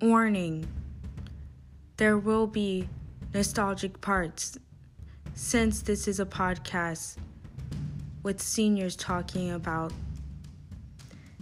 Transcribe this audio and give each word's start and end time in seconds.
Warning 0.00 0.66
there 1.98 2.16
will 2.16 2.46
be 2.46 2.88
nostalgic 3.34 4.00
parts 4.00 4.58
since 5.34 5.82
this 5.82 6.08
is 6.08 6.20
a 6.20 6.24
podcast 6.24 7.18
with 8.22 8.40
seniors 8.40 8.96
talking 8.96 9.50
about 9.50 9.92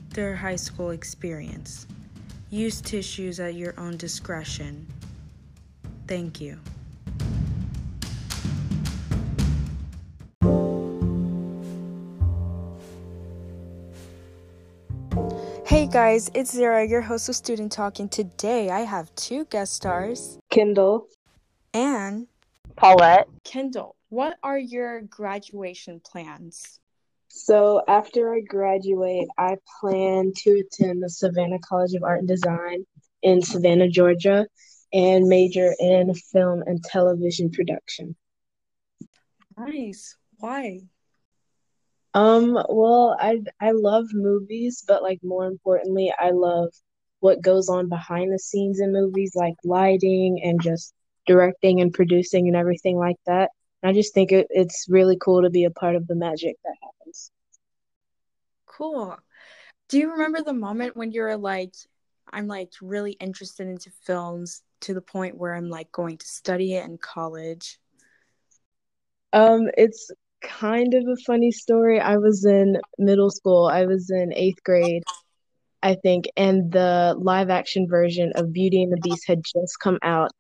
their 0.08 0.34
high 0.34 0.56
school 0.56 0.90
experience. 0.90 1.86
Use 2.50 2.80
tissues 2.80 3.38
at 3.38 3.54
your 3.54 3.78
own 3.78 3.96
discretion. 3.96 4.88
Thank 6.08 6.40
you. 6.40 6.58
Hey 15.68 15.86
guys, 15.86 16.30
it's 16.32 16.56
Zara, 16.56 16.88
your 16.88 17.02
host 17.02 17.28
of 17.28 17.36
Student 17.36 17.72
Talk, 17.72 17.98
and 17.98 18.10
today 18.10 18.70
I 18.70 18.80
have 18.80 19.14
two 19.16 19.44
guest 19.44 19.74
stars 19.74 20.38
Kendal. 20.50 21.08
and 21.74 22.26
Paulette. 22.74 23.28
Kendal. 23.44 23.94
What 24.08 24.38
are 24.42 24.56
your 24.56 25.02
graduation 25.02 26.00
plans? 26.00 26.80
So 27.28 27.82
after 27.86 28.32
I 28.32 28.40
graduate, 28.40 29.28
I 29.36 29.58
plan 29.78 30.32
to 30.38 30.62
attend 30.64 31.02
the 31.02 31.10
Savannah 31.10 31.58
College 31.58 31.92
of 31.92 32.02
Art 32.02 32.20
and 32.20 32.28
Design 32.28 32.86
in 33.22 33.42
Savannah, 33.42 33.90
Georgia, 33.90 34.46
and 34.94 35.28
major 35.28 35.74
in 35.78 36.14
film 36.14 36.62
and 36.64 36.82
television 36.82 37.50
production. 37.50 38.16
Nice. 39.58 40.16
Why? 40.38 40.80
Um, 42.18 42.54
well, 42.68 43.16
I 43.20 43.40
I 43.60 43.70
love 43.70 44.06
movies, 44.12 44.82
but 44.88 45.04
like 45.04 45.20
more 45.22 45.46
importantly, 45.46 46.12
I 46.18 46.30
love 46.30 46.70
what 47.20 47.40
goes 47.42 47.68
on 47.68 47.88
behind 47.88 48.32
the 48.32 48.40
scenes 48.40 48.80
in 48.80 48.92
movies, 48.92 49.32
like 49.36 49.54
lighting 49.64 50.40
and 50.42 50.60
just 50.60 50.94
directing 51.28 51.80
and 51.80 51.92
producing 51.92 52.48
and 52.48 52.56
everything 52.56 52.96
like 52.96 53.18
that. 53.26 53.50
And 53.82 53.90
I 53.90 53.92
just 53.92 54.14
think 54.14 54.32
it, 54.32 54.48
it's 54.50 54.86
really 54.88 55.16
cool 55.20 55.42
to 55.42 55.50
be 55.50 55.64
a 55.64 55.70
part 55.70 55.94
of 55.94 56.08
the 56.08 56.16
magic 56.16 56.56
that 56.64 56.74
happens. 56.82 57.30
Cool. 58.66 59.16
Do 59.88 59.98
you 59.98 60.10
remember 60.10 60.42
the 60.42 60.52
moment 60.52 60.96
when 60.96 61.12
you 61.12 61.22
were 61.22 61.36
like, 61.36 61.74
I'm 62.32 62.48
like 62.48 62.72
really 62.82 63.12
interested 63.12 63.68
into 63.68 63.92
films 64.04 64.62
to 64.80 64.92
the 64.92 65.00
point 65.02 65.38
where 65.38 65.54
I'm 65.54 65.70
like 65.70 65.92
going 65.92 66.18
to 66.18 66.26
study 66.26 66.74
it 66.74 66.84
in 66.84 66.98
college? 66.98 67.78
Um, 69.32 69.68
it's 69.76 70.10
kind 70.40 70.94
of 70.94 71.04
a 71.06 71.16
funny 71.26 71.50
story. 71.50 72.00
I 72.00 72.16
was 72.16 72.44
in 72.44 72.78
middle 72.98 73.30
school. 73.30 73.66
I 73.66 73.86
was 73.86 74.10
in 74.10 74.32
eighth 74.34 74.62
grade, 74.64 75.02
I 75.82 75.94
think, 75.94 76.26
and 76.36 76.72
the 76.72 77.14
live 77.18 77.50
action 77.50 77.86
version 77.88 78.32
of 78.34 78.52
Beauty 78.52 78.82
and 78.82 78.92
the 78.92 79.00
Beast 79.00 79.26
had 79.26 79.42
just 79.44 79.78
come 79.80 79.98
out. 80.02 80.30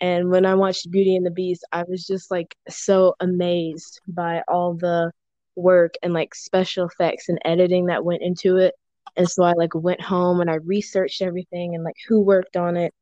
And 0.00 0.30
when 0.30 0.44
I 0.44 0.54
watched 0.54 0.90
Beauty 0.90 1.16
and 1.16 1.24
the 1.24 1.30
Beast, 1.30 1.64
I 1.72 1.84
was 1.88 2.06
just 2.06 2.30
like 2.30 2.54
so 2.68 3.14
amazed 3.20 4.00
by 4.08 4.42
all 4.48 4.74
the 4.74 5.10
work 5.56 5.94
and 6.02 6.12
like 6.12 6.34
special 6.34 6.86
effects 6.86 7.28
and 7.28 7.38
editing 7.44 7.86
that 7.86 8.04
went 8.04 8.22
into 8.22 8.58
it. 8.58 8.74
And 9.16 9.28
so 9.28 9.42
I 9.42 9.52
like 9.52 9.74
went 9.74 10.02
home 10.02 10.40
and 10.40 10.50
I 10.50 10.56
researched 10.56 11.22
everything 11.22 11.74
and 11.74 11.82
like 11.82 11.96
who 12.06 12.20
worked 12.20 12.56
on 12.56 12.76
it. 12.76 12.92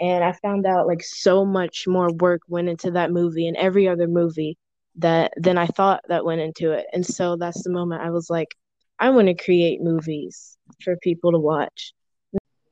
And 0.00 0.24
I 0.24 0.32
found 0.32 0.66
out 0.66 0.86
like 0.88 1.02
so 1.02 1.44
much 1.44 1.84
more 1.86 2.12
work 2.12 2.40
went 2.48 2.68
into 2.68 2.90
that 2.92 3.12
movie 3.12 3.46
and 3.46 3.56
every 3.56 3.86
other 3.86 4.08
movie 4.08 4.56
that 4.96 5.32
than 5.36 5.58
I 5.58 5.66
thought 5.66 6.02
that 6.08 6.24
went 6.24 6.40
into 6.40 6.72
it. 6.72 6.86
And 6.92 7.04
so 7.04 7.36
that's 7.36 7.62
the 7.62 7.70
moment 7.70 8.02
I 8.02 8.10
was 8.10 8.30
like, 8.30 8.54
I 8.98 9.10
want 9.10 9.28
to 9.28 9.34
create 9.34 9.80
movies 9.80 10.58
for 10.82 10.96
people 10.96 11.32
to 11.32 11.38
watch. 11.38 11.94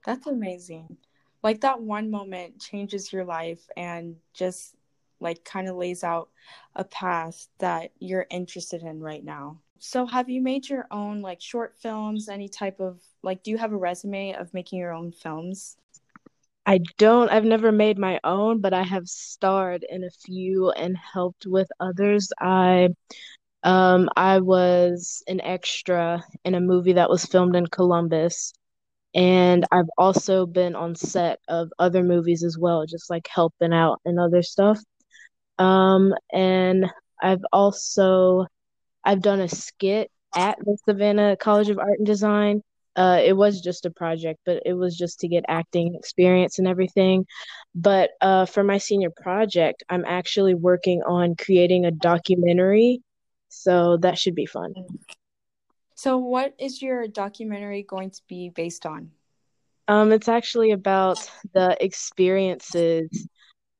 That's 0.05 0.27
amazing. 0.27 0.97
Like 1.43 1.61
that 1.61 1.81
one 1.81 2.11
moment 2.11 2.61
changes 2.61 3.13
your 3.13 3.25
life 3.25 3.67
and 3.77 4.17
just 4.35 4.75
like 5.21 5.45
kind 5.45 5.69
of 5.69 5.77
lays 5.77 6.05
out 6.05 6.29
a 6.77 6.85
path 6.85 7.49
that 7.59 7.91
you're 7.99 8.27
interested 8.31 8.83
in 8.83 9.01
right 9.01 9.25
now. 9.25 9.59
So 9.79 10.07
have 10.07 10.29
you 10.29 10.41
made 10.41 10.69
your 10.69 10.87
own 10.91 11.21
like 11.21 11.41
short 11.41 11.77
films, 11.79 12.29
any 12.29 12.49
type 12.49 12.81
of 12.81 13.01
like 13.23 13.43
do 13.43 13.51
you 13.51 13.59
have 13.59 13.73
a 13.73 13.77
resume 13.77 14.33
of 14.33 14.53
making 14.53 14.79
your 14.79 14.93
own 14.93 15.13
films? 15.13 15.77
I 16.69 16.81
don't, 16.99 17.31
I've 17.31 17.47
never 17.47 17.73
made 17.73 17.99
my 17.99 18.21
own, 18.25 18.61
but 18.61 18.75
I 18.75 18.83
have 18.85 19.09
starred 19.09 19.87
in 19.89 20.05
a 20.05 20.11
few 20.11 20.71
and 20.71 20.97
helped 20.99 21.47
with 21.47 21.69
others. 21.81 22.31
I 22.41 22.91
um 23.65 24.11
I 24.17 24.41
was 24.41 25.23
an 25.29 25.41
extra 25.43 26.25
in 26.45 26.55
a 26.55 26.61
movie 26.61 26.95
that 26.95 27.11
was 27.11 27.27
filmed 27.27 27.57
in 27.57 27.67
Columbus. 27.69 28.53
And 29.15 29.67
I've 29.73 29.91
also 29.99 30.47
been 30.47 30.77
on 30.77 30.95
set 30.97 31.41
of 31.49 31.71
other 31.79 32.05
movies 32.05 32.45
as 32.45 32.59
well, 32.59 32.87
just 32.87 33.11
like 33.11 33.29
helping 33.29 33.73
out 33.75 34.01
and 34.07 34.21
other 34.21 34.43
stuff. 34.43 34.81
Um, 35.59 36.15
and 36.33 36.87
I've 37.23 37.45
also 37.53 38.47
I've 39.05 39.23
done 39.23 39.41
a 39.41 39.49
skit 39.49 40.11
at 40.37 40.59
the 40.61 40.79
Savannah 40.87 41.37
College 41.39 41.71
of 41.71 41.79
Art 41.81 41.99
and 41.99 42.07
Design. 42.07 42.63
Uh, 42.99 43.21
it 43.25 43.35
was 43.35 43.61
just 43.61 43.87
a 43.87 43.91
project, 43.93 44.41
but 44.45 44.61
it 44.67 44.73
was 44.73 44.97
just 44.99 45.21
to 45.21 45.29
get 45.29 45.45
acting 45.47 45.95
experience 45.95 46.59
and 46.59 46.67
everything. 46.67 47.25
But 47.73 48.11
uh, 48.21 48.45
for 48.47 48.65
my 48.65 48.79
senior 48.79 49.11
project, 49.11 49.85
I'm 49.89 50.05
actually 50.05 50.55
working 50.55 51.03
on 51.05 51.37
creating 51.37 51.85
a 51.85 51.93
documentary, 51.93 53.01
so 53.51 53.99
that 53.99 54.19
should 54.19 54.35
be 54.35 54.47
fun. 54.47 54.75
So 55.95 56.19
what 56.19 56.55
is 56.59 56.83
your 56.83 57.07
documentary 57.07 57.85
going 57.85 58.11
to 58.11 58.21
be 58.29 58.49
based 58.49 58.85
on? 58.85 59.13
Um, 59.87 60.11
it's 60.11 60.29
actually 60.29 60.73
about 60.73 61.31
the 61.55 61.77
experiences 61.81 63.29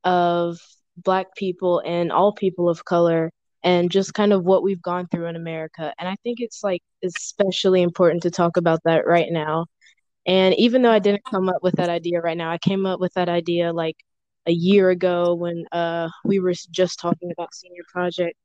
of 0.05 0.61
Black 0.97 1.35
people 1.35 1.83
and 1.85 2.13
all 2.13 2.33
people 2.33 2.69
of 2.69 2.85
color 2.85 3.33
and 3.63 3.91
just 3.91 4.15
kind 4.15 4.33
of 4.33 4.45
what 4.45 4.63
we've 4.63 4.83
gone 4.83 5.09
through 5.09 5.27
in 5.27 5.37
America. 5.37 5.93
And 5.99 6.09
I 6.09 6.17
think 6.23 6.41
it's 6.41 6.63
like 6.63 6.83
especially 7.05 7.83
important 7.83 8.23
to 8.25 8.31
talk 8.31 8.57
about 8.57 8.81
that 8.85 9.07
right 9.07 9.31
now. 9.31 9.67
And 10.27 10.55
even 10.57 10.83
though 10.83 10.91
I 10.91 10.99
didn't 10.99 11.25
come 11.25 11.49
up 11.49 11.63
with 11.63 11.77
that 11.77 11.89
idea 11.89 12.21
right 12.21 12.37
now, 12.37 12.51
I 12.51 12.59
came 12.59 12.87
up 12.87 13.01
with 13.01 13.15
that 13.15 13.29
idea 13.29 13.73
like 13.73 13.97
a 14.47 14.53
year 14.53 14.91
ago 14.91 15.35
when 15.35 15.65
uh, 15.73 16.09
we 16.25 16.39
were 16.41 16.55
just 16.71 16.99
talking 17.01 17.31
about 17.33 17.55
senior 17.55 17.83
project. 17.89 18.37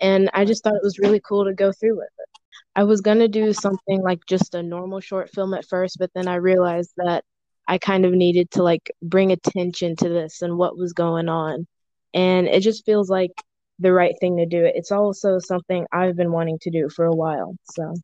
And 0.00 0.30
I 0.34 0.44
just 0.44 0.62
thought 0.62 0.74
it 0.74 0.82
was 0.82 0.98
really 0.98 1.20
cool 1.26 1.44
to 1.46 1.54
go 1.54 1.72
through 1.72 1.96
with 1.96 2.08
it. 2.18 2.28
I 2.76 2.84
was 2.84 3.00
going 3.00 3.18
to 3.20 3.28
do 3.28 3.52
something 3.52 4.02
like 4.02 4.20
just 4.26 4.54
a 4.54 4.62
normal 4.62 5.00
short 5.00 5.30
film 5.30 5.54
at 5.54 5.66
first, 5.66 5.98
but 5.98 6.10
then 6.14 6.28
I 6.28 6.36
realized 6.36 6.92
that 6.98 7.24
I 7.66 7.78
kind 7.78 8.04
of 8.04 8.12
needed 8.12 8.50
to 8.52 8.62
like 8.62 8.90
bring 9.02 9.32
attention 9.32 9.96
to 9.96 10.08
this 10.08 10.42
and 10.42 10.58
what 10.58 10.76
was 10.76 10.92
going 10.92 11.28
on. 11.28 11.66
And 12.14 12.46
it 12.46 12.60
just 12.60 12.84
feels 12.84 13.10
like 13.10 13.32
the 13.78 13.92
right 13.92 14.14
thing 14.20 14.36
to 14.38 14.46
do. 14.46 14.64
It's 14.64 14.92
also 14.92 15.38
something 15.38 15.86
I've 15.92 16.16
been 16.16 16.32
wanting 16.32 16.58
to 16.62 16.70
do 16.70 16.88
for 16.88 17.04
a 17.04 17.14
while. 17.14 17.54
So 17.72 17.94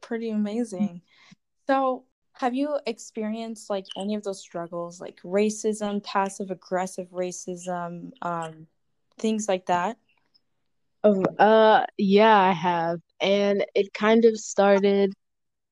pretty 0.00 0.30
amazing. 0.30 1.00
So, 1.66 2.04
have 2.34 2.54
you 2.54 2.78
experienced 2.86 3.70
like 3.70 3.86
any 3.96 4.14
of 4.14 4.24
those 4.24 4.40
struggles, 4.40 5.00
like 5.00 5.20
racism, 5.22 6.02
passive 6.02 6.50
aggressive 6.50 7.08
racism, 7.10 8.10
um, 8.22 8.66
things 9.18 9.48
like 9.48 9.66
that? 9.66 9.96
Oh, 11.04 11.22
uh, 11.38 11.84
yeah, 11.98 12.36
I 12.38 12.52
have, 12.52 13.00
and 13.20 13.64
it 13.74 13.92
kind 13.92 14.24
of 14.24 14.36
started 14.38 15.12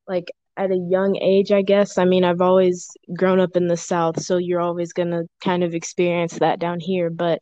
like 0.08 0.30
at 0.56 0.70
a 0.70 0.76
young 0.76 1.16
age, 1.16 1.52
I 1.52 1.62
guess. 1.62 1.98
I 1.98 2.04
mean, 2.04 2.24
I've 2.24 2.40
always 2.40 2.88
grown 3.16 3.40
up 3.40 3.56
in 3.56 3.68
the 3.68 3.76
South, 3.76 4.22
so 4.22 4.38
you're 4.38 4.60
always 4.60 4.92
gonna 4.92 5.22
kind 5.42 5.64
of 5.64 5.74
experience 5.74 6.38
that 6.38 6.58
down 6.60 6.80
here. 6.80 7.10
But 7.10 7.40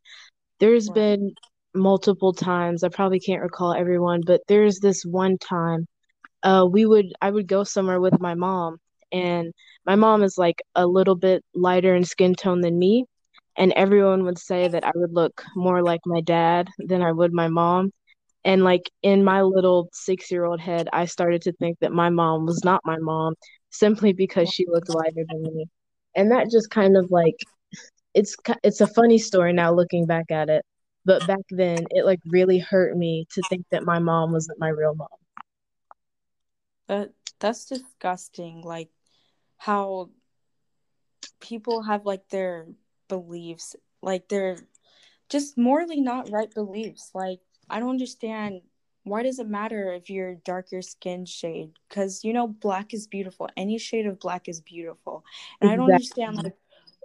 there's 0.61 0.89
right. 0.89 0.95
been 0.95 1.35
multiple 1.75 2.33
times, 2.33 2.83
I 2.85 2.89
probably 2.89 3.21
can't 3.21 3.43
recall 3.43 3.73
everyone, 3.75 4.23
but 4.27 4.41
there's 4.49 4.79
this 4.81 5.05
one 5.05 5.39
time 5.39 5.87
uh 6.43 6.67
we 6.71 6.87
would 6.87 7.13
I 7.21 7.31
would 7.31 7.47
go 7.49 7.65
somewhere 7.65 8.01
with 8.01 8.21
my 8.21 8.35
mom 8.35 8.79
and 9.13 9.53
my 9.87 9.97
mom 9.97 10.23
is 10.23 10.39
like 10.39 10.63
a 10.75 10.87
little 10.87 11.17
bit 11.17 11.43
lighter 11.55 11.95
in 11.95 12.05
skin 12.05 12.35
tone 12.35 12.61
than 12.61 12.79
me 12.79 13.05
and 13.57 13.73
everyone 13.73 14.25
would 14.25 14.39
say 14.39 14.69
that 14.69 14.85
I 14.85 14.93
would 14.95 15.13
look 15.13 15.43
more 15.57 15.83
like 15.83 16.01
my 16.07 16.21
dad 16.21 16.69
than 16.79 17.03
I 17.03 17.13
would 17.13 17.33
my 17.33 17.49
mom 17.49 17.91
and 18.45 18.63
like 18.65 18.91
in 19.03 19.25
my 19.25 19.43
little 19.43 19.89
6-year-old 19.93 20.61
head 20.61 20.89
I 20.93 21.07
started 21.07 21.43
to 21.43 21.53
think 21.53 21.79
that 21.81 21.93
my 21.93 22.11
mom 22.11 22.47
was 22.47 22.63
not 22.65 22.83
my 22.85 22.99
mom 22.99 23.35
simply 23.71 24.13
because 24.13 24.49
she 24.49 24.67
looked 24.69 24.89
lighter 24.89 25.25
than 25.29 25.43
me 25.43 25.67
and 26.15 26.31
that 26.33 26.51
just 26.51 26.71
kind 26.71 26.97
of 26.97 27.11
like 27.11 27.37
it's 28.19 28.37
it's 28.65 28.81
a 28.81 28.87
funny 28.87 29.17
story 29.17 29.53
now 29.53 29.73
looking 29.73 30.05
back 30.05 30.31
at 30.31 30.49
it 30.49 30.65
but 31.05 31.25
back 31.29 31.45
then 31.51 31.79
it 31.91 32.05
like 32.05 32.19
really 32.27 32.59
hurt 32.59 32.97
me 32.97 33.25
to 33.31 33.41
think 33.49 33.65
that 33.71 33.85
my 33.85 34.01
mom 34.01 34.33
wasn't 34.33 34.59
my 34.59 34.69
real 34.69 34.95
mom 34.95 35.07
that 36.89 37.11
that's 37.39 37.67
disgusting 37.67 38.61
like 38.63 38.91
how 39.57 40.11
people 41.41 41.83
have 41.83 42.05
like 42.05 42.29
their 42.29 42.67
beliefs 43.07 43.77
like 44.03 44.29
they're 44.29 44.59
just 45.29 45.57
morally 45.57 46.01
not 46.01 46.29
right 46.31 46.53
beliefs 46.53 47.11
like 47.15 47.39
i 47.71 47.79
don't 47.79 47.91
understand 47.91 48.61
why 49.05 49.23
does 49.23 49.39
it 49.39 49.49
matter 49.49 49.93
if 49.93 50.11
you're 50.11 50.35
darker 50.35 50.83
skin 50.83 51.25
shade? 51.25 51.71
Because 51.89 52.25
you 52.25 52.35
know, 52.35 52.47
black 52.47 52.93
is 52.93 53.07
beautiful. 53.07 53.49
Any 53.57 53.79
shade 53.79 54.05
of 54.05 54.21
black 54.21 54.49
is 54.49 54.61
beautiful. 54.61 55.25
And 55.63 55.71
exactly. 55.71 55.73
I 55.73 55.77
don't 55.77 55.95
understand 55.95 56.37
like 56.37 56.57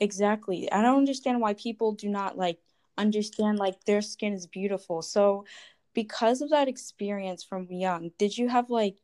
exactly. 0.03 0.71
I 0.71 0.81
don't 0.81 0.97
understand 0.97 1.41
why 1.41 1.53
people 1.53 1.93
do 1.93 2.09
not 2.09 2.37
like 2.37 2.59
understand 2.97 3.57
like 3.57 3.83
their 3.85 4.01
skin 4.01 4.33
is 4.33 4.45
beautiful. 4.45 5.01
So 5.01 5.45
because 5.93 6.41
of 6.41 6.49
that 6.49 6.67
experience 6.67 7.43
from 7.43 7.71
young, 7.71 8.11
did 8.17 8.37
you 8.37 8.49
have 8.49 8.69
like 8.69 8.97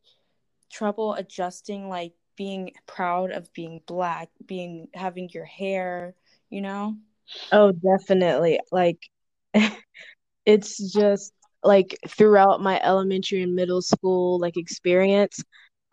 trouble 0.71 1.13
adjusting 1.13 1.89
like 1.89 2.13
being 2.35 2.73
proud 2.85 3.31
of 3.31 3.51
being 3.53 3.81
black, 3.87 4.29
being 4.45 4.89
having 4.93 5.29
your 5.33 5.45
hair, 5.45 6.15
you 6.49 6.61
know? 6.61 6.97
Oh, 7.51 7.71
definitely. 7.71 8.59
Like 8.71 8.99
it's 10.45 10.93
just 10.93 11.33
like 11.63 11.97
throughout 12.07 12.61
my 12.61 12.79
elementary 12.81 13.41
and 13.43 13.55
middle 13.55 13.81
school 13.81 14.39
like 14.39 14.57
experience, 14.57 15.41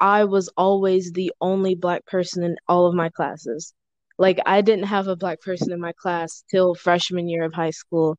I 0.00 0.24
was 0.24 0.48
always 0.56 1.12
the 1.12 1.32
only 1.40 1.74
black 1.74 2.04
person 2.06 2.42
in 2.42 2.56
all 2.68 2.86
of 2.86 2.94
my 2.94 3.08
classes. 3.10 3.72
Like 4.18 4.38
I 4.46 4.60
didn't 4.60 4.86
have 4.86 5.08
a 5.08 5.16
black 5.16 5.40
person 5.40 5.72
in 5.72 5.80
my 5.80 5.92
class 5.92 6.44
till 6.50 6.74
freshman 6.74 7.28
year 7.28 7.44
of 7.44 7.54
high 7.54 7.70
school. 7.70 8.16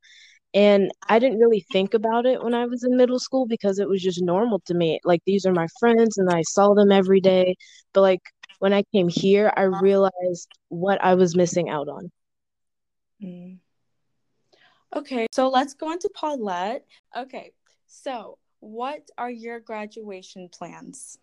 And 0.54 0.92
I 1.08 1.20
didn't 1.20 1.40
really 1.40 1.66
think 1.72 1.94
about 1.94 2.26
it 2.26 2.44
when 2.44 2.54
I 2.54 2.66
was 2.66 2.84
in 2.84 2.98
middle 2.98 3.20
school 3.20 3.46
because 3.46 3.80
it 3.80 3.88
was 3.88 4.02
just 4.02 4.22
normal 4.22 4.62
to 4.66 4.74
me. 4.74 5.00
Like 5.04 5.22
these 5.26 5.46
are 5.46 5.54
my 5.54 5.68
friends 5.80 6.18
and 6.18 6.30
I 6.30 6.42
saw 6.44 6.74
them 6.74 6.92
every 6.92 7.22
day. 7.22 7.56
But 7.94 8.02
like 8.02 8.22
when 8.60 8.74
I 8.74 8.84
came 8.94 9.08
here, 9.08 9.52
I 9.56 9.64
realized 9.64 10.50
what 10.70 11.04
I 11.04 11.16
was 11.16 11.36
missing 11.36 11.70
out 11.70 11.88
on. 11.88 12.12
Mm. 13.22 13.58
Okay, 14.96 15.28
so 15.32 15.50
let's 15.50 15.74
go 15.74 15.92
into 15.92 16.10
Paulette. 16.16 16.86
Okay, 17.16 17.52
so 17.88 18.38
what 18.60 19.10
are 19.18 19.30
your 19.30 19.60
graduation 19.60 20.50
plans? 20.50 21.20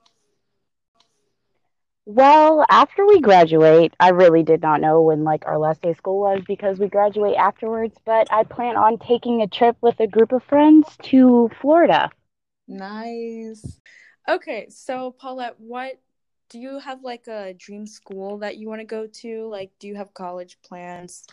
Well, 2.06 2.66
after 2.68 3.06
we 3.06 3.20
graduate, 3.20 3.94
I 3.98 4.10
really 4.10 4.42
did 4.42 4.60
not 4.60 4.82
know 4.82 5.00
when 5.00 5.24
like 5.24 5.46
our 5.46 5.58
last 5.58 5.80
day 5.80 5.90
of 5.90 5.96
school 5.96 6.20
was 6.20 6.42
because 6.46 6.78
we 6.78 6.86
graduate 6.86 7.36
afterwards, 7.36 7.96
but 8.04 8.30
I 8.30 8.44
plan 8.44 8.76
on 8.76 8.98
taking 8.98 9.40
a 9.40 9.46
trip 9.46 9.76
with 9.80 9.98
a 10.00 10.06
group 10.06 10.32
of 10.32 10.42
friends 10.44 10.86
to 11.04 11.50
Florida. 11.62 12.10
Nice. 12.68 13.80
Okay, 14.28 14.66
so 14.68 15.14
Paulette, 15.18 15.54
what 15.58 15.98
do 16.50 16.58
you 16.58 16.78
have 16.78 17.02
like 17.02 17.26
a 17.26 17.54
dream 17.54 17.86
school 17.86 18.38
that 18.38 18.58
you 18.58 18.68
want 18.68 18.82
to 18.82 18.86
go 18.86 19.06
to? 19.06 19.48
Like 19.48 19.70
do 19.78 19.88
you 19.88 19.96
have 19.96 20.12
college 20.12 20.58
plans? 20.62 21.26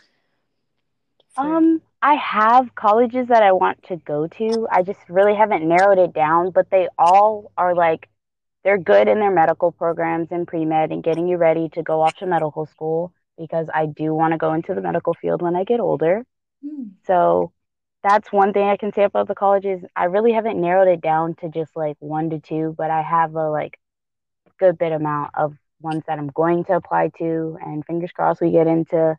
For... 1.34 1.56
Um, 1.56 1.82
I 2.00 2.14
have 2.14 2.74
colleges 2.74 3.28
that 3.28 3.42
I 3.42 3.52
want 3.52 3.82
to 3.84 3.96
go 3.96 4.26
to. 4.26 4.68
I 4.72 4.82
just 4.82 5.00
really 5.10 5.34
haven't 5.34 5.68
narrowed 5.68 5.98
it 5.98 6.14
down, 6.14 6.50
but 6.50 6.70
they 6.70 6.88
all 6.98 7.52
are 7.58 7.74
like 7.74 8.08
they're 8.64 8.78
good 8.78 9.08
in 9.08 9.18
their 9.18 9.30
medical 9.30 9.72
programs 9.72 10.28
and 10.30 10.46
pre 10.46 10.64
med 10.64 10.92
and 10.92 11.02
getting 11.02 11.28
you 11.28 11.36
ready 11.36 11.68
to 11.70 11.82
go 11.82 12.00
off 12.00 12.16
to 12.16 12.26
medical 12.26 12.66
school 12.66 13.12
because 13.38 13.68
I 13.72 13.86
do 13.86 14.14
want 14.14 14.32
to 14.32 14.38
go 14.38 14.52
into 14.52 14.74
the 14.74 14.80
medical 14.80 15.14
field 15.14 15.42
when 15.42 15.56
I 15.56 15.64
get 15.64 15.80
older. 15.80 16.24
Hmm. 16.64 16.88
So 17.06 17.52
that's 18.02 18.32
one 18.32 18.52
thing 18.52 18.68
I 18.68 18.76
can 18.76 18.92
say 18.92 19.04
about 19.04 19.28
the 19.28 19.34
colleges. 19.34 19.82
I 19.94 20.04
really 20.04 20.32
haven't 20.32 20.60
narrowed 20.60 20.88
it 20.88 21.00
down 21.00 21.34
to 21.36 21.48
just 21.48 21.76
like 21.76 21.96
one 22.00 22.30
to 22.30 22.40
two, 22.40 22.74
but 22.76 22.90
I 22.90 23.02
have 23.02 23.34
a 23.34 23.50
like 23.50 23.78
good 24.58 24.78
bit 24.78 24.92
amount 24.92 25.32
of 25.34 25.56
ones 25.80 26.04
that 26.06 26.18
I'm 26.18 26.28
going 26.28 26.64
to 26.64 26.74
apply 26.74 27.10
to, 27.18 27.58
and 27.60 27.84
fingers 27.84 28.12
crossed 28.12 28.40
we 28.40 28.52
get 28.52 28.66
into 28.66 29.16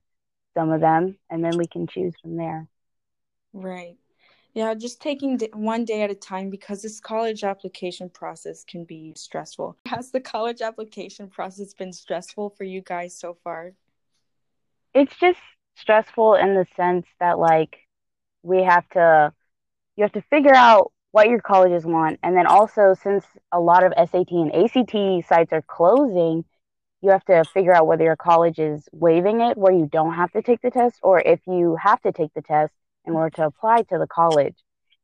some 0.53 0.71
of 0.71 0.81
them, 0.81 1.17
and 1.29 1.43
then 1.43 1.57
we 1.57 1.67
can 1.67 1.87
choose 1.87 2.13
from 2.21 2.37
there. 2.37 2.67
Right. 3.53 3.97
Yeah, 4.53 4.75
just 4.75 5.01
taking 5.01 5.39
one 5.53 5.83
day 5.83 6.03
at 6.03 6.11
a 6.11 6.15
time 6.15 6.51
because 6.51 6.83
this 6.83 6.99
college 6.99 7.43
application 7.43 8.09
process 8.09 8.63
can 8.63 8.83
be 8.85 9.13
stressful. 9.15 9.77
Has 9.87 10.11
the 10.11 10.19
college 10.19 10.61
application 10.61 11.27
process 11.27 11.73
been 11.73 11.91
stressful 11.91 12.51
for 12.51 12.63
you 12.63 12.81
guys 12.81 13.17
so 13.17 13.35
far? 13.43 13.73
It's 14.93 15.15
just 15.19 15.39
stressful 15.75 16.35
in 16.35 16.53
the 16.53 16.67
sense 16.75 17.07
that 17.19 17.39
like 17.39 17.79
we 18.43 18.63
have 18.63 18.87
to 18.89 19.33
you 19.95 20.03
have 20.03 20.11
to 20.11 20.21
figure 20.29 20.53
out 20.53 20.91
what 21.11 21.29
your 21.29 21.41
colleges 21.41 21.83
want 21.83 22.19
and 22.21 22.37
then 22.37 22.45
also 22.45 22.93
since 23.01 23.25
a 23.51 23.59
lot 23.59 23.83
of 23.83 23.91
SAT 23.97 24.31
and 24.31 24.53
ACT 24.53 25.27
sites 25.27 25.51
are 25.51 25.63
closing, 25.63 26.45
you 27.01 27.09
have 27.09 27.25
to 27.25 27.43
figure 27.55 27.73
out 27.73 27.87
whether 27.87 28.03
your 28.03 28.15
college 28.15 28.59
is 28.59 28.87
waiving 28.91 29.41
it 29.41 29.57
where 29.57 29.73
you 29.73 29.89
don't 29.91 30.13
have 30.13 30.31
to 30.33 30.43
take 30.43 30.61
the 30.61 30.69
test 30.69 30.99
or 31.01 31.19
if 31.21 31.39
you 31.47 31.75
have 31.81 31.99
to 32.01 32.11
take 32.11 32.31
the 32.35 32.41
test 32.43 32.73
in 33.05 33.13
order 33.13 33.35
to 33.37 33.45
apply 33.45 33.83
to 33.83 33.97
the 33.97 34.07
college. 34.07 34.55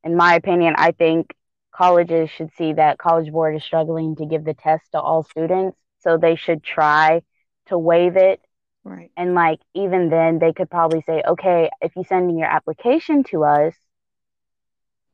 In 0.03 0.15
my 0.15 0.35
opinion, 0.35 0.75
I 0.77 0.91
think 0.91 1.35
colleges 1.71 2.29
should 2.29 2.51
see 2.57 2.73
that 2.73 2.97
College 2.97 3.31
Board 3.31 3.55
is 3.55 3.63
struggling 3.63 4.15
to 4.17 4.25
give 4.25 4.43
the 4.43 4.53
test 4.53 4.83
to 4.91 4.99
all 4.99 5.23
students, 5.23 5.77
so 5.99 6.17
they 6.17 6.35
should 6.35 6.63
try 6.63 7.21
to 7.67 7.77
waive 7.77 8.17
it. 8.17 8.41
Right. 8.83 9.11
And 9.17 9.35
like 9.35 9.59
even 9.73 10.09
then 10.09 10.39
they 10.39 10.53
could 10.53 10.69
probably 10.69 11.03
say, 11.05 11.21
okay, 11.27 11.69
if 11.81 11.95
you 11.95 12.03
send 12.07 12.29
in 12.29 12.37
your 12.37 12.47
application 12.47 13.23
to 13.25 13.43
us, 13.43 13.75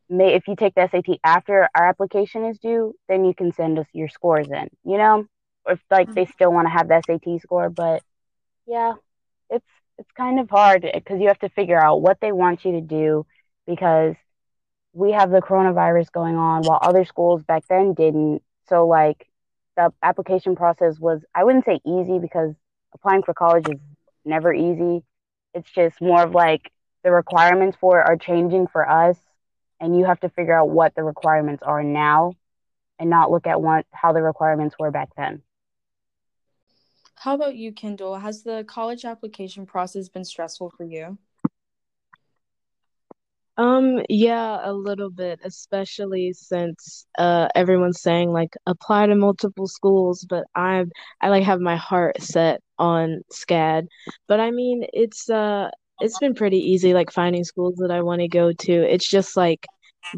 may 0.07 0.35
if 0.35 0.47
you 0.47 0.55
take 0.55 0.75
the 0.75 0.87
SAT 0.89 1.19
after 1.23 1.67
our 1.75 1.87
application 1.87 2.45
is 2.45 2.59
due, 2.59 2.93
then 3.09 3.25
you 3.25 3.33
can 3.33 3.51
send 3.51 3.79
us 3.79 3.87
your 3.91 4.07
scores 4.07 4.47
in, 4.49 4.69
you 4.83 4.97
know? 4.97 5.25
Or 5.65 5.73
if 5.73 5.79
like 5.89 6.13
they 6.13 6.23
mm-hmm. 6.23 6.31
still 6.31 6.53
want 6.53 6.67
to 6.67 6.71
have 6.71 6.87
the 6.87 7.01
SAT 7.05 7.41
score, 7.41 7.69
but 7.69 8.03
yeah, 8.67 8.93
it's 9.49 9.65
it's 9.97 10.11
kind 10.11 10.39
of 10.39 10.49
hard 10.49 10.87
because 10.93 11.19
you 11.19 11.27
have 11.27 11.39
to 11.39 11.49
figure 11.49 11.81
out 11.81 12.01
what 12.01 12.19
they 12.21 12.31
want 12.31 12.65
you 12.65 12.73
to 12.73 12.81
do 12.81 13.25
because 13.65 14.15
we 14.93 15.11
have 15.11 15.29
the 15.29 15.41
coronavirus 15.41 16.11
going 16.11 16.35
on 16.35 16.63
while 16.63 16.79
other 16.81 17.05
schools 17.05 17.43
back 17.43 17.63
then 17.69 17.93
didn't. 17.93 18.41
So 18.67 18.87
like 18.87 19.27
the 19.75 19.93
application 20.01 20.55
process 20.55 20.99
was 20.99 21.23
I 21.33 21.43
wouldn't 21.43 21.65
say 21.65 21.79
easy 21.85 22.19
because 22.19 22.53
applying 22.93 23.23
for 23.23 23.33
college 23.33 23.67
is 23.69 23.79
never 24.23 24.53
easy. 24.53 25.03
It's 25.53 25.69
just 25.69 26.01
more 26.01 26.23
of 26.23 26.33
like 26.33 26.71
the 27.03 27.11
requirements 27.11 27.77
for 27.79 27.99
it 27.99 28.07
are 28.07 28.17
changing 28.17 28.67
for 28.67 28.89
us 28.89 29.17
and 29.79 29.97
you 29.97 30.05
have 30.05 30.19
to 30.21 30.29
figure 30.29 30.57
out 30.57 30.69
what 30.69 30.95
the 30.95 31.03
requirements 31.03 31.63
are 31.63 31.83
now 31.83 32.33
and 32.99 33.09
not 33.09 33.31
look 33.31 33.47
at 33.47 33.61
what 33.61 33.85
how 33.91 34.13
the 34.13 34.21
requirements 34.21 34.75
were 34.79 34.91
back 34.91 35.09
then. 35.15 35.41
How 37.15 37.33
about 37.35 37.55
you, 37.55 37.71
Kendal? 37.73 38.21
Has 38.21 38.43
the 38.43 38.63
college 38.67 39.05
application 39.05 39.65
process 39.65 40.09
been 40.09 40.25
stressful 40.25 40.71
for 40.71 40.83
you? 40.83 41.17
Um, 43.57 44.01
yeah, 44.09 44.59
a 44.63 44.73
little 44.73 45.09
bit, 45.09 45.39
especially 45.45 46.33
since 46.33 47.05
uh 47.17 47.47
everyone's 47.55 48.01
saying 48.01 48.31
like 48.31 48.53
apply 48.65 49.07
to 49.07 49.15
multiple 49.15 49.67
schools, 49.67 50.25
but 50.29 50.43
I'm 50.55 50.91
I 51.21 51.29
like 51.29 51.43
have 51.45 51.61
my 51.61 51.77
heart 51.77 52.21
set 52.21 52.61
on 52.77 53.21
SCAD. 53.31 53.87
But 54.27 54.41
I 54.41 54.51
mean, 54.51 54.85
it's 54.93 55.29
uh 55.29 55.69
it's 56.01 56.19
been 56.19 56.33
pretty 56.35 56.57
easy 56.57 56.93
like 56.93 57.11
finding 57.11 57.45
schools 57.45 57.75
that 57.77 57.91
I 57.91 58.01
want 58.01 58.19
to 58.21 58.27
go 58.27 58.51
to. 58.51 58.73
It's 58.93 59.07
just 59.09 59.37
like 59.37 59.65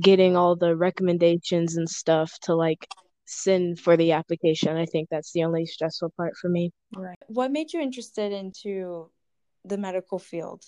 getting 0.02 0.36
all 0.38 0.56
the 0.56 0.76
recommendations 0.76 1.78
and 1.78 1.90
stuff 1.90 2.32
to 2.44 2.56
like 2.56 2.88
send 3.28 3.80
for 3.80 3.98
the 3.98 4.14
application. 4.14 4.76
I 4.76 4.86
think 4.86 5.10
that's 5.10 5.32
the 5.34 5.44
only 5.44 5.66
stressful 5.66 6.14
part 6.18 6.36
for 6.38 6.50
me. 6.50 6.72
Right. 6.96 7.18
What 7.28 7.52
made 7.52 7.74
you 7.74 7.82
interested 7.82 8.32
into 8.32 9.12
the 9.66 9.78
medical 9.78 10.18
field? 10.18 10.64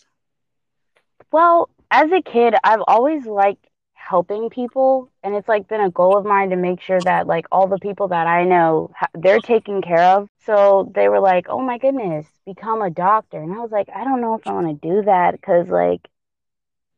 Well, 1.32 1.70
as 1.90 2.12
a 2.12 2.22
kid, 2.22 2.56
I've 2.64 2.84
always 2.88 3.26
liked 3.26 3.66
helping 3.94 4.50
people 4.50 5.12
and 5.24 5.36
it's 5.36 5.48
like 5.48 5.68
been 5.68 5.82
a 5.82 5.92
goal 5.92 6.18
of 6.18 6.26
mine 6.26 6.50
to 6.50 6.56
make 6.56 6.82
sure 6.82 7.00
that 7.02 7.28
like 7.28 7.46
all 7.52 7.68
the 7.68 7.78
people 7.78 8.08
that 8.08 8.26
I 8.26 8.44
know 8.44 8.92
they're 9.14 9.40
taken 9.40 9.82
care 9.82 10.02
of. 10.02 10.28
So 10.46 10.92
they 10.96 11.10
were 11.10 11.20
like, 11.20 11.48
"Oh 11.50 11.60
my 11.60 11.78
goodness, 11.78 12.26
become 12.46 12.82
a 12.82 12.90
doctor." 12.90 13.40
And 13.40 13.54
I 13.54 13.58
was 13.60 13.72
like, 13.72 13.88
"I 13.94 14.04
don't 14.04 14.22
know 14.22 14.34
if 14.36 14.48
I 14.48 14.54
want 14.54 14.82
to 14.82 14.88
do 14.88 15.04
that 15.04 15.42
cuz 15.42 15.70
like 15.70 16.08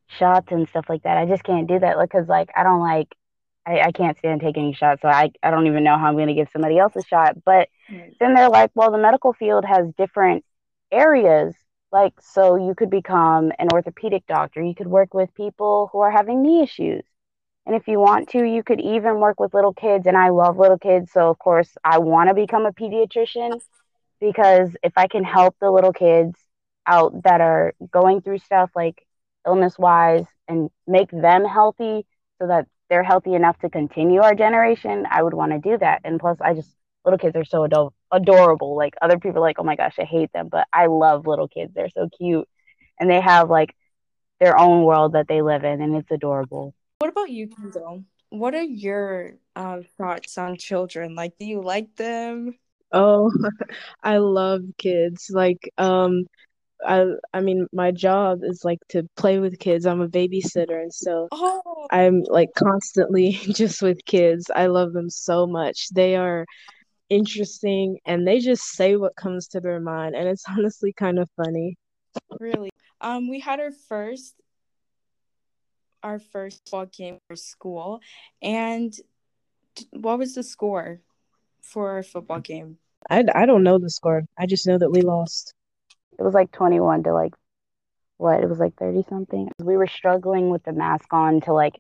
shots 0.08 0.52
and 0.52 0.68
stuff 0.70 0.86
like 0.90 1.04
that. 1.04 1.18
I 1.18 1.26
just 1.26 1.44
can't 1.44 1.68
do 1.68 1.80
that 1.80 1.98
because 2.00 2.28
like 2.28 2.50
I 2.56 2.64
don't 2.64 2.82
like 2.82 3.14
I, 3.66 3.80
I 3.82 3.92
can't 3.92 4.18
stand 4.18 4.42
taking 4.42 4.74
shots, 4.74 5.02
so 5.02 5.08
I, 5.08 5.32
I 5.44 5.52
don't 5.52 5.68
even 5.68 5.84
know 5.84 5.98
how 5.98 6.08
I'm 6.08 6.16
going 6.16 6.28
to 6.28 6.34
give 6.34 6.50
somebody 6.52 6.80
else 6.80 6.96
a 6.96 7.04
shot. 7.04 7.44
But 7.46 7.70
mm. 7.92 8.14
then 8.20 8.34
they're 8.34 8.50
like, 8.50 8.72
well, 8.74 8.92
the 8.92 8.98
medical 8.98 9.34
field 9.34 9.66
has 9.66 9.88
different 9.98 10.44
areas. 10.92 11.54
Like, 11.92 12.14
so 12.22 12.56
you 12.56 12.74
could 12.74 12.90
become 12.90 13.52
an 13.60 13.68
orthopedic 13.74 14.26
doctor. 14.28 14.64
You 14.64 14.74
could 14.74 14.88
work 14.88 15.14
with 15.14 15.34
people 15.36 15.90
who 15.92 16.00
are 16.00 16.12
having 16.12 16.42
knee 16.42 16.64
issues. 16.64 17.04
And 17.66 17.76
if 17.76 17.88
you 17.88 18.00
want 18.00 18.30
to, 18.30 18.44
you 18.44 18.64
could 18.64 18.82
even 18.82 19.20
work 19.20 19.40
with 19.40 19.54
little 19.54 19.74
kids. 19.74 20.08
And 20.08 20.18
I 20.18 20.30
love 20.30 20.58
little 20.58 20.80
kids. 20.80 21.12
So, 21.12 21.30
of 21.30 21.38
course, 21.38 21.70
I 21.84 22.00
want 22.00 22.30
to 22.30 22.36
become 22.36 22.66
a 22.66 22.72
pediatrician 22.72 23.62
because 24.20 24.70
if 24.84 24.94
I 24.96 25.08
can 25.08 25.24
help 25.24 25.56
the 25.60 25.70
little 25.70 25.94
kids 25.94 26.40
out 26.88 27.24
that 27.24 27.42
are 27.42 27.74
going 27.92 28.22
through 28.22 28.40
stuff 28.40 28.72
like 28.76 29.06
illness 29.46 29.78
wise 29.78 30.26
and 30.48 30.70
make 30.88 31.12
them 31.12 31.46
healthy 31.46 32.06
so 32.40 32.48
that 32.48 32.68
they're 32.92 33.02
healthy 33.04 33.34
enough 33.34 33.58
to 33.60 33.70
continue 33.70 34.22
our 34.22 34.36
generation, 34.36 35.08
I 35.10 35.24
would 35.24 35.34
want 35.34 35.54
to 35.54 35.60
do 35.60 35.78
that. 35.78 36.02
And 36.04 36.20
plus, 36.20 36.38
I 36.42 36.54
just 36.54 36.70
little 37.06 37.18
kids 37.18 37.36
are 37.36 37.46
so 37.46 37.64
ador- 37.64 37.94
adorable. 38.12 38.76
Like 38.76 38.94
other 39.02 39.18
people 39.18 39.38
are 39.38 39.48
like, 39.48 39.58
oh 39.58 39.64
my 39.64 39.76
gosh, 39.78 39.96
I 39.98 40.04
hate 40.04 40.32
them, 40.34 40.50
but 40.52 40.68
I 40.72 40.88
love 40.88 41.26
little 41.26 41.48
kids. 41.48 41.74
They're 41.74 41.90
so 41.90 42.10
cute, 42.16 42.48
and 43.00 43.10
they 43.10 43.22
have 43.22 43.50
like 43.50 43.74
their 44.40 44.60
own 44.60 44.84
world 44.84 45.14
that 45.14 45.28
they 45.28 45.42
live 45.42 45.64
in, 45.64 45.82
and 45.82 45.96
it's 45.96 46.12
adorable. 46.12 46.76
What 47.00 47.10
about 47.10 47.30
you, 47.30 47.48
Kendal? 47.48 48.04
what 48.32 48.56
are 48.56 48.64
your 48.64 49.34
uh, 49.56 49.82
thoughts 49.98 50.38
on 50.38 50.58
children? 50.58 51.16
Like, 51.16 51.34
do 51.38 51.46
you 51.46 51.62
like 51.62 51.96
them? 51.98 52.58
Oh, 52.92 53.32
I 54.04 54.18
love 54.18 54.62
kids. 54.78 55.30
Like, 55.30 55.72
um, 55.78 56.26
I 56.86 57.06
I 57.34 57.42
mean, 57.42 57.68
my 57.72 57.92
job 57.92 58.40
is 58.44 58.64
like 58.64 58.80
to 58.90 59.08
play 59.16 59.40
with 59.40 59.60
kids. 59.60 59.86
I'm 59.86 60.02
a 60.02 60.08
babysitter, 60.08 60.82
and 60.82 60.94
so 60.94 61.28
Oh, 61.32 61.88
I'm 61.92 62.24
like 62.24 62.50
constantly 62.56 63.32
just 63.54 63.82
with 63.82 64.04
kids. 64.06 64.50
I 64.56 64.68
love 64.68 64.94
them 64.94 65.10
so 65.10 65.48
much. 65.48 65.90
They 65.90 66.16
are 66.16 66.46
interesting 67.10 68.00
and 68.06 68.26
they 68.26 68.40
just 68.40 68.64
say 68.64 68.96
what 68.96 69.16
comes 69.16 69.48
to 69.50 69.60
their 69.60 69.80
mind, 69.80 70.16
and 70.16 70.28
it's 70.28 70.46
honestly 70.50 70.94
kind 70.94 71.20
of 71.20 71.30
funny. 71.38 71.78
really? 72.40 72.70
Um, 73.00 73.30
we 73.30 73.40
had 73.40 73.60
our 73.60 73.72
first 73.72 74.36
our 76.04 76.20
first 76.20 76.70
ball 76.72 76.88
game 76.88 77.20
for 77.28 77.36
school, 77.36 78.02
and 78.42 78.94
what 79.92 80.18
was 80.18 80.36
the 80.36 80.44
score 80.44 81.02
for 81.62 81.92
our 81.92 82.04
football 82.04 82.40
game? 82.40 82.78
I, 83.10 83.24
I 83.34 83.46
don't 83.46 83.64
know 83.64 83.78
the 83.80 83.90
score. 83.90 84.24
I 84.38 84.46
just 84.46 84.68
know 84.68 84.78
that 84.78 84.92
we 84.92 85.02
lost. 85.02 85.54
It 86.22 86.24
was 86.24 86.36
like 86.36 86.52
21 86.52 87.04
to 87.04 87.14
like 87.14 87.34
what? 88.18 88.44
It 88.44 88.48
was 88.48 88.60
like 88.60 88.76
30 88.76 89.04
something. 89.10 89.50
We 89.58 89.76
were 89.76 89.88
struggling 89.88 90.52
with 90.52 90.64
the 90.64 90.72
mask 90.72 91.12
on 91.12 91.42
to 91.42 91.54
like 91.54 91.74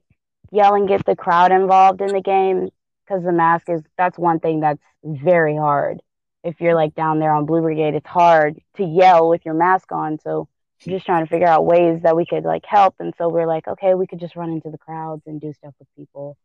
yell 0.51 0.73
and 0.73 0.87
get 0.87 1.05
the 1.05 1.15
crowd 1.15 1.51
involved 1.51 2.01
in 2.01 2.07
the 2.07 2.21
game 2.21 2.69
because 3.05 3.23
the 3.23 3.31
mask 3.31 3.69
is 3.69 3.83
that's 3.99 4.17
one 4.17 4.39
thing 4.39 4.61
that's 4.61 4.81
very 5.03 5.55
hard. 5.55 6.01
If 6.43 6.59
you're 6.59 6.73
like 6.73 6.95
down 6.95 7.19
there 7.19 7.31
on 7.31 7.45
Blue 7.45 7.61
Brigade, 7.61 7.93
it's 7.93 8.07
hard 8.07 8.59
to 8.77 8.83
yell 8.83 9.29
with 9.29 9.45
your 9.45 9.53
mask 9.53 9.91
on. 9.91 10.17
So 10.17 10.47
we're 10.83 10.93
just 10.93 11.05
trying 11.05 11.23
to 11.23 11.29
figure 11.29 11.47
out 11.47 11.67
ways 11.67 12.01
that 12.01 12.15
we 12.15 12.25
could 12.25 12.43
like 12.43 12.65
help. 12.65 12.95
And 12.97 13.13
so 13.19 13.29
we're 13.29 13.45
like, 13.45 13.67
okay, 13.67 13.93
we 13.93 14.07
could 14.07 14.19
just 14.19 14.35
run 14.35 14.49
into 14.49 14.71
the 14.71 14.79
crowds 14.79 15.21
and 15.27 15.39
do 15.39 15.53
stuff 15.53 15.75
with 15.77 15.87
people. 15.95 16.35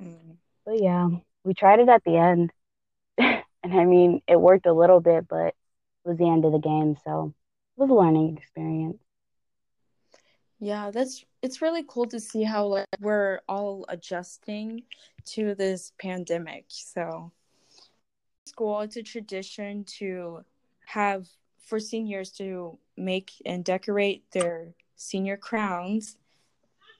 Mm. 0.00 0.36
But 0.64 0.80
yeah, 0.80 1.08
we 1.42 1.54
tried 1.54 1.80
it 1.80 1.88
at 1.88 2.04
the 2.04 2.16
end. 2.16 2.52
and 3.18 3.44
I 3.64 3.84
mean, 3.84 4.22
it 4.28 4.40
worked 4.40 4.66
a 4.66 4.72
little 4.72 5.00
bit, 5.00 5.26
but 5.26 5.56
was 6.10 6.18
the 6.18 6.28
end 6.28 6.44
of 6.44 6.52
the 6.52 6.58
game. 6.58 6.96
So 7.04 7.32
it 7.76 7.80
was 7.80 7.90
a 7.90 7.94
learning 7.94 8.36
experience. 8.36 8.98
Yeah, 10.58 10.90
that's 10.90 11.24
it's 11.40 11.62
really 11.62 11.84
cool 11.88 12.06
to 12.06 12.20
see 12.20 12.42
how 12.42 12.66
like 12.66 12.86
we're 13.00 13.40
all 13.48 13.86
adjusting 13.88 14.82
to 15.26 15.54
this 15.54 15.92
pandemic. 15.98 16.64
So, 16.68 17.32
school 18.44 18.80
it's 18.80 18.96
a 18.96 19.02
tradition 19.02 19.84
to 19.98 20.44
have 20.86 21.28
for 21.64 21.78
seniors 21.78 22.32
to 22.32 22.76
make 22.96 23.30
and 23.46 23.64
decorate 23.64 24.24
their 24.32 24.74
senior 24.96 25.36
crowns. 25.36 26.18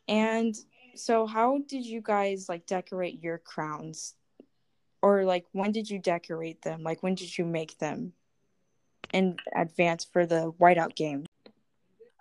And 0.09 0.57
so 0.95 1.27
how 1.27 1.59
did 1.67 1.85
you 1.85 2.01
guys 2.01 2.49
like 2.49 2.65
decorate 2.67 3.23
your 3.23 3.39
crowns? 3.39 4.15
Or 5.03 5.25
like 5.25 5.45
when 5.53 5.73
did 5.73 5.91
you 5.91 5.99
decorate 5.99 6.63
them? 6.63 6.83
Like 6.83 7.03
when 7.03 7.15
did 7.15 7.37
you 7.37 7.45
make 7.45 7.79
them 7.79 8.13
in 9.13 9.37
advance 9.57 10.05
for 10.05 10.27
the 10.27 10.53
whiteout 10.61 10.95
game? 10.95 11.27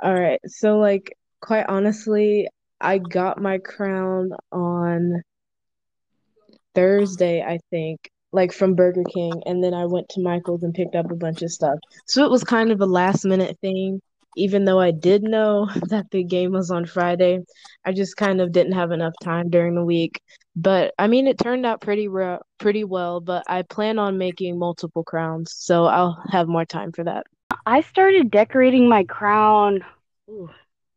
All 0.02 0.14
right. 0.14 0.40
So 0.46 0.78
like 0.78 1.16
quite 1.42 1.66
honestly, 1.68 2.48
I 2.82 2.98
got 2.98 3.42
my 3.42 3.58
crown 3.58 4.32
on 4.52 5.22
Thursday, 6.76 7.42
I 7.42 7.60
think, 7.70 8.10
like 8.32 8.54
from 8.54 8.76
Burger 8.76 9.04
King, 9.14 9.42
and 9.46 9.64
then 9.64 9.74
I 9.74 9.86
went 9.86 10.10
to 10.10 10.22
Michael's 10.22 10.64
and 10.64 10.74
picked 10.74 10.96
up 10.96 11.12
a 11.12 11.16
bunch 11.16 11.42
of 11.42 11.52
stuff. 11.52 11.78
So 12.06 12.24
it 12.24 12.32
was 12.32 12.44
kind 12.44 12.72
of 12.72 12.82
a 12.82 12.86
last 12.86 13.26
minute 13.26 13.58
thing, 13.62 14.02
even 14.36 14.66
though 14.66 14.80
I 14.80 14.92
did 14.92 15.24
know 15.24 15.70
that 15.90 16.12
the 16.12 16.24
game 16.24 16.52
was 16.52 16.72
on 16.72 16.86
Friday. 16.86 17.40
I 17.86 17.92
just 17.92 18.18
kind 18.18 18.42
of 18.42 18.52
didn't 18.52 18.74
have 18.74 18.92
enough 18.92 19.14
time 19.22 19.50
during 19.50 19.76
the 19.76 19.86
week. 19.86 20.22
But 20.56 20.94
I 21.00 21.08
mean, 21.08 21.28
it 21.28 21.38
turned 21.38 21.66
out 21.66 21.82
pretty 21.82 22.08
re- 22.08 22.40
pretty 22.58 22.84
well, 22.84 23.22
but 23.22 23.44
I 23.48 23.62
plan 23.62 24.00
on 24.00 24.18
making 24.18 24.60
multiple 24.60 25.04
crowns, 25.04 25.54
so 25.56 25.86
I'll 25.86 26.22
have 26.32 26.48
more 26.48 26.66
time 26.66 26.92
for 26.92 27.04
that. 27.04 27.26
I 27.66 27.82
started 27.82 28.32
decorating 28.32 28.88
my 28.90 29.04
crown, 29.04 29.84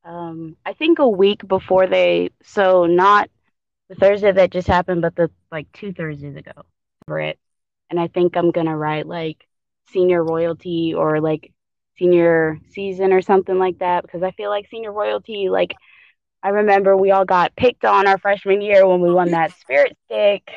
um, 0.05 0.57
I 0.67 0.73
think 0.73 0.99
a 0.99 1.09
week 1.09 1.47
before 1.47 1.87
they, 1.87 2.31
so 2.43 2.87
not 2.87 3.31
the 3.89 3.95
Thursday 3.95 4.33
that 4.33 4.51
just 4.51 4.69
happened, 4.69 5.03
but 5.03 5.15
the 5.15 5.31
like 5.51 5.71
two 5.73 5.93
Thursdays 5.93 6.37
ago 6.37 6.53
for 7.07 7.21
it. 7.21 7.39
And 7.91 8.01
I 8.01 8.09
think 8.09 8.37
I'm 8.37 8.51
gonna 8.51 8.77
write 8.77 9.07
like 9.07 9.47
senior 9.93 10.25
royalty 10.25 10.95
or 10.95 11.21
like 11.21 11.53
senior 11.99 12.59
season 12.71 13.13
or 13.13 13.23
something 13.23 13.59
like 13.59 13.79
that 13.79 14.03
because 14.03 14.23
I 14.23 14.31
feel 14.33 14.51
like 14.51 14.69
senior 14.71 14.93
royalty, 14.93 15.49
like 15.49 15.75
I 16.43 16.49
remember 16.49 16.97
we 16.97 17.11
all 17.13 17.25
got 17.25 17.55
picked 17.57 17.85
on 17.85 18.07
our 18.07 18.19
freshman 18.19 18.61
year 18.61 18.87
when 18.87 19.01
we 19.01 19.13
won 19.13 19.31
that 19.31 19.53
spirit 19.53 19.97
stick. 20.07 20.51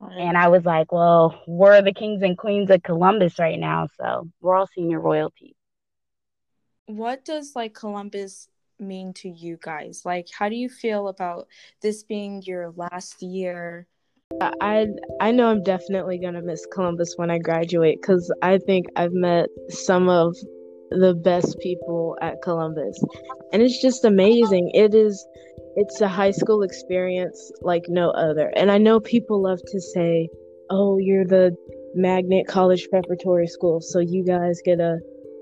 And 0.00 0.36
I 0.36 0.48
was 0.48 0.64
like, 0.64 0.92
well, 0.92 1.40
we're 1.46 1.82
the 1.82 1.92
kings 1.92 2.22
and 2.22 2.36
queens 2.36 2.70
of 2.70 2.82
Columbus 2.82 3.38
right 3.38 3.58
now, 3.58 3.86
so 3.98 4.28
we're 4.40 4.56
all 4.56 4.66
senior 4.66 4.98
royalty. 4.98 5.54
what 6.86 7.24
does 7.24 7.54
like 7.54 7.74
Columbus 7.74 8.48
mean 8.78 9.12
to 9.14 9.28
you 9.28 9.58
guys? 9.62 10.02
Like, 10.04 10.28
how 10.36 10.48
do 10.48 10.56
you 10.56 10.68
feel 10.68 11.08
about 11.08 11.46
this 11.82 12.02
being 12.02 12.42
your 12.42 12.72
last 12.76 13.22
year? 13.22 13.86
I 14.40 14.86
I 15.20 15.32
know 15.32 15.48
I'm 15.48 15.62
definitely 15.62 16.18
gonna 16.18 16.42
miss 16.42 16.66
Columbus 16.72 17.14
when 17.16 17.30
I 17.30 17.38
graduate 17.38 17.98
because 18.00 18.32
I 18.42 18.58
think 18.58 18.86
I've 18.96 19.12
met 19.12 19.48
some 19.68 20.08
of 20.08 20.36
the 20.90 21.14
best 21.14 21.58
people 21.60 22.16
at 22.20 22.42
Columbus, 22.42 23.02
and 23.52 23.62
it's 23.62 23.80
just 23.80 24.04
amazing. 24.04 24.70
It 24.74 24.94
is, 24.94 25.26
it's 25.76 26.00
a 26.00 26.08
high 26.08 26.30
school 26.30 26.62
experience 26.62 27.52
like 27.62 27.84
no 27.88 28.10
other. 28.10 28.52
And 28.56 28.70
I 28.70 28.78
know 28.78 29.00
people 29.00 29.42
love 29.42 29.60
to 29.66 29.80
say, 29.80 30.28
"Oh, 30.70 30.98
you're 30.98 31.26
the 31.26 31.56
magnet 31.94 32.46
college 32.46 32.88
preparatory 32.90 33.46
school, 33.46 33.80
so 33.80 33.98
you 33.98 34.24
guys 34.24 34.60
get 34.64 34.80
a 34.80 34.98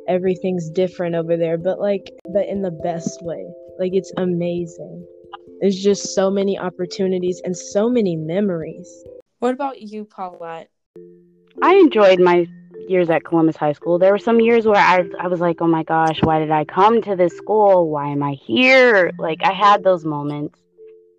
everything's 0.06 0.70
different 0.70 1.14
over 1.14 1.36
there," 1.36 1.58
but 1.58 1.80
like, 1.80 2.10
but 2.32 2.46
in 2.46 2.62
the 2.62 2.70
best 2.82 3.22
way. 3.22 3.44
Like 3.78 3.92
it's 3.94 4.12
amazing. 4.16 5.06
There's 5.60 5.80
just 5.80 6.14
so 6.14 6.30
many 6.30 6.58
opportunities 6.58 7.40
and 7.44 7.56
so 7.56 7.88
many 7.88 8.16
memories. 8.16 8.88
What 9.38 9.54
about 9.54 9.80
you, 9.80 10.04
Paulette? 10.04 10.70
I 11.62 11.74
enjoyed 11.74 12.20
my 12.20 12.46
years 12.88 13.10
at 13.10 13.24
Columbus 13.24 13.56
High 13.56 13.72
School. 13.72 13.98
There 13.98 14.12
were 14.12 14.18
some 14.18 14.40
years 14.40 14.66
where 14.66 14.76
I 14.76 15.04
I 15.20 15.28
was 15.28 15.40
like, 15.40 15.60
"Oh 15.60 15.66
my 15.66 15.82
gosh, 15.82 16.20
why 16.22 16.38
did 16.38 16.50
I 16.50 16.64
come 16.64 17.02
to 17.02 17.16
this 17.16 17.36
school? 17.36 17.90
Why 17.90 18.08
am 18.08 18.22
I 18.22 18.32
here?" 18.32 19.12
Like 19.18 19.40
I 19.42 19.52
had 19.52 19.82
those 19.82 20.04
moments. 20.04 20.58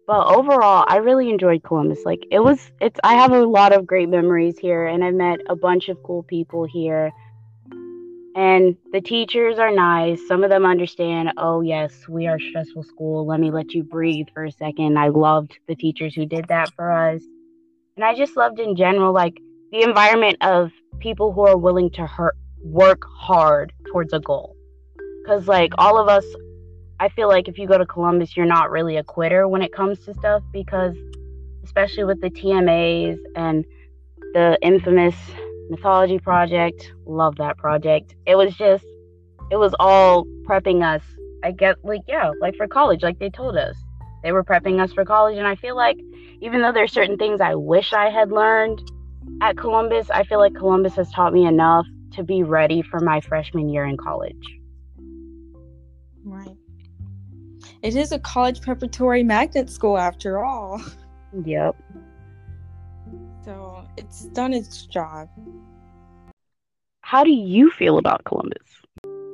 But 0.08 0.26
overall, 0.36 0.86
I 0.88 0.98
really 0.98 1.30
enjoyed 1.30 1.64
Columbus. 1.64 2.00
Like 2.04 2.24
it 2.32 2.40
was 2.40 2.72
it's 2.82 3.00
I 3.04 3.14
have 3.14 3.32
a 3.32 3.46
lot 3.46 3.74
of 3.74 3.86
great 3.86 4.10
memories 4.10 4.58
here 4.58 4.88
and 4.88 5.04
I 5.04 5.12
met 5.12 5.40
a 5.48 5.56
bunch 5.56 5.90
of 5.90 6.02
cool 6.04 6.24
people 6.24 6.64
here. 6.66 7.12
And 8.36 8.76
the 8.92 9.02
teachers 9.02 9.60
are 9.60 9.72
nice. 9.72 10.20
Some 10.28 10.44
of 10.44 10.50
them 10.50 10.66
understand, 10.66 11.34
"Oh, 11.38 11.62
yes, 11.62 12.08
we 12.08 12.26
are 12.28 12.40
stressful 12.40 12.84
school. 12.84 13.26
Let 13.26 13.40
me 13.40 13.52
let 13.52 13.74
you 13.74 13.84
breathe 13.84 14.28
for 14.34 14.46
a 14.46 14.52
second. 14.52 14.98
I 14.98 15.10
loved 15.10 15.60
the 15.68 15.76
teachers 15.76 16.16
who 16.16 16.26
did 16.26 16.48
that 16.48 16.70
for 16.76 16.92
us. 16.92 17.22
And 17.96 18.06
I 18.06 18.16
just 18.16 18.38
loved 18.38 18.60
in 18.60 18.76
general 18.76 19.14
like 19.14 19.38
the 19.72 19.84
environment 19.84 20.38
of 20.42 20.72
people 21.00 21.34
who 21.34 21.42
are 21.42 21.58
willing 21.58 21.90
to 21.92 22.06
hurt, 22.06 22.36
work 22.64 23.04
hard 23.18 23.74
towards 23.92 24.14
a 24.14 24.20
goal. 24.20 24.56
Because, 25.24 25.48
like, 25.48 25.74
all 25.78 25.98
of 25.98 26.08
us, 26.08 26.26
I 27.00 27.10
feel 27.10 27.28
like 27.28 27.48
if 27.48 27.58
you 27.58 27.68
go 27.68 27.78
to 27.78 27.86
Columbus, 27.86 28.36
you're 28.36 28.46
not 28.46 28.72
really 28.72 28.98
a 28.98 29.04
quitter 29.04 29.48
when 29.48 29.62
it 29.62 29.72
comes 29.74 30.00
to 30.06 30.14
stuff 30.14 30.44
because, 30.52 30.96
especially 31.64 32.04
with 32.04 32.22
the 32.22 32.30
TMAs 32.30 33.18
and 33.36 33.66
the 34.34 34.58
infamous 34.62 35.16
mythology 35.70 36.20
project, 36.20 36.92
love 37.06 37.36
that 37.38 37.58
project. 37.58 38.16
It 38.26 38.36
was 38.36 38.56
just, 38.56 38.86
it 39.52 39.58
was 39.58 39.74
all 39.80 40.26
prepping 40.44 40.84
us. 40.84 41.04
I 41.44 41.52
get, 41.52 41.78
like, 41.84 42.02
yeah, 42.08 42.32
like 42.42 42.56
for 42.56 42.68
college, 42.68 43.02
like 43.02 43.20
they 43.20 43.30
told 43.30 43.56
us. 43.56 43.76
They 44.24 44.34
were 44.34 44.44
prepping 44.44 44.82
us 44.82 44.92
for 44.92 45.06
college. 45.06 45.38
And 45.38 45.48
I 45.48 45.56
feel 45.56 45.76
like, 45.76 45.98
even 46.42 46.62
though 46.62 46.72
there's 46.74 46.92
certain 46.92 47.18
things 47.18 47.40
I 47.40 47.56
wish 47.56 47.94
I 47.94 48.10
had 48.10 48.32
learned 48.32 48.82
at 49.42 49.58
Columbus, 49.58 50.10
I 50.10 50.24
feel 50.24 50.40
like 50.40 50.56
Columbus 50.56 50.96
has 50.96 51.12
taught 51.12 51.34
me 51.34 51.46
enough 51.46 51.86
to 52.12 52.24
be 52.24 52.44
ready 52.44 52.82
for 52.82 53.00
my 53.00 53.22
freshman 53.22 53.70
year 53.70 53.86
in 53.86 53.98
college. 53.98 54.36
Right. 56.24 56.58
It 57.82 57.96
is 57.96 58.12
a 58.12 58.20
college 58.20 58.62
preparatory 58.62 59.24
magnet 59.24 59.70
school 59.70 59.98
after 59.98 60.44
all. 60.44 60.82
Yep. 61.46 61.76
So 63.46 63.86
it's 63.98 64.26
done 64.26 64.54
its 64.54 64.86
job. 64.88 65.30
How 67.02 67.24
do 67.24 67.32
you 67.32 67.72
feel 67.72 67.98
about 67.98 68.24
Columbus? 68.26 68.68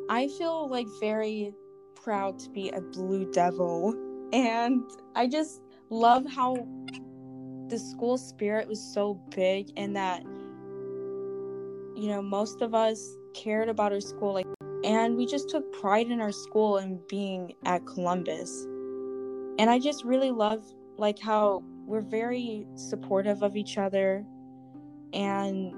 I 0.10 0.28
feel 0.38 0.70
like 0.70 0.88
very 1.00 1.54
proud 1.96 2.38
to 2.40 2.50
be 2.50 2.70
a 2.70 2.82
Blue 2.82 3.32
Devil. 3.32 3.96
And 4.34 4.84
I 5.16 5.28
just 5.28 5.62
love 5.90 6.25
how 6.25 6.68
the 7.70 7.80
school 7.80 8.18
spirit 8.18 8.68
was 8.68 8.82
so 8.82 9.16
big 9.36 9.72
and 9.78 9.96
that, 9.96 10.24
you 11.96 12.08
know, 12.08 12.22
most 12.22 12.62
of 12.62 12.76
us 12.76 13.18
cared 13.34 13.70
about 13.70 13.92
our 13.92 14.02
school. 14.02 14.34
Like, 14.34 14.48
and 14.84 15.16
we 15.18 15.26
just 15.26 15.50
took 15.50 15.72
pride 15.74 16.08
in 16.08 16.22
our 16.22 16.32
school 16.32 16.78
and 16.78 17.00
being 17.08 17.54
at 17.66 17.86
Columbus. 17.86 18.66
And 19.58 19.70
I 19.70 19.80
just 19.80 20.04
really 20.04 20.32
love 20.32 20.64
like 20.98 21.20
how 21.20 21.64
we're 21.86 22.02
very 22.02 22.66
supportive 22.76 23.44
of 23.44 23.56
each 23.56 23.78
other 23.78 24.26
and 25.14 25.74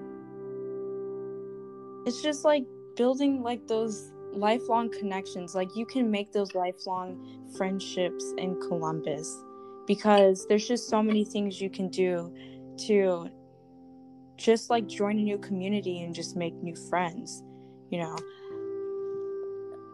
it's 2.05 2.21
just 2.21 2.45
like 2.45 2.63
building 2.95 3.41
like 3.43 3.67
those 3.67 4.13
lifelong 4.33 4.89
connections 4.89 5.53
like 5.55 5.75
you 5.75 5.85
can 5.85 6.09
make 6.09 6.31
those 6.31 6.53
lifelong 6.55 7.17
friendships 7.57 8.33
in 8.37 8.59
Columbus 8.61 9.43
because 9.87 10.45
there's 10.47 10.67
just 10.67 10.89
so 10.89 11.01
many 11.01 11.25
things 11.25 11.59
you 11.61 11.69
can 11.69 11.89
do 11.89 12.33
to 12.77 13.29
just 14.35 14.69
like 14.69 14.85
join 14.87 15.17
a 15.17 15.21
new 15.21 15.37
community 15.37 16.03
and 16.03 16.13
just 16.13 16.35
make 16.35 16.53
new 16.55 16.75
friends 16.75 17.43
you 17.89 17.99
know? 17.99 18.15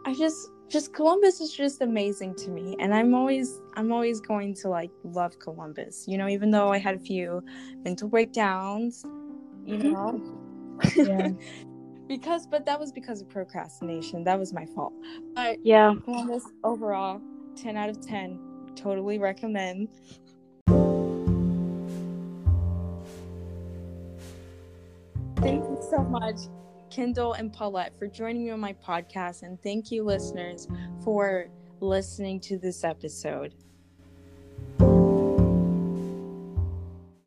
I 0.05 0.13
just 0.13 0.49
just 0.69 0.93
columbus 0.93 1.39
is 1.39 1.53
just 1.53 1.81
amazing 1.81 2.33
to 2.33 2.49
me 2.49 2.75
and 2.79 2.95
i'm 2.95 3.13
always 3.13 3.61
i'm 3.75 3.91
always 3.91 4.19
going 4.19 4.55
to 4.55 4.69
like 4.69 4.89
love 5.03 5.37
columbus 5.37 6.05
you 6.07 6.17
know 6.17 6.27
even 6.27 6.49
though 6.49 6.69
i 6.69 6.79
had 6.79 6.95
a 6.95 6.99
few 6.99 7.43
mental 7.83 8.09
breakdowns 8.09 9.05
you 9.65 9.77
mm-hmm. 9.77 9.91
know? 9.91 10.21
Yeah. 10.95 11.29
Because 12.05 12.45
but 12.45 12.65
that 12.65 12.77
was 12.77 12.91
because 12.91 13.21
of 13.21 13.29
procrastination 13.29 14.25
that 14.25 14.37
was 14.37 14.51
my 14.51 14.65
fault. 14.65 14.93
But 15.33 15.57
yeah. 15.63 15.93
Columbus 16.03 16.43
overall 16.63 17.21
10 17.55 17.77
out 17.77 17.89
of 17.89 18.05
10 18.05 18.37
totally 18.75 19.17
recommend 19.17 19.89
Thank 25.43 25.65
you 25.65 25.77
so 25.89 26.01
much, 26.01 26.37
Kendal 26.89 27.33
and 27.33 27.51
Paulette, 27.51 27.99
for 27.99 28.07
joining 28.07 28.45
me 28.45 28.51
on 28.51 28.61
my 28.61 28.71
podcast. 28.71 29.43
And 29.43 29.61
thank 29.61 29.91
you, 29.91 30.01
listeners, 30.05 30.69
for 31.03 31.47
listening 31.81 32.39
to 32.41 32.57
this 32.57 32.85
episode. 32.85 33.53